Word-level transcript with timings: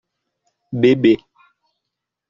Bebê 0.81 1.13